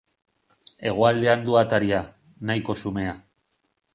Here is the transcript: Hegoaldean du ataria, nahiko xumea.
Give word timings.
Hegoaldean 0.91 1.43
du 1.49 1.59
ataria, 1.61 2.01
nahiko 2.51 2.79
xumea. 2.83 3.17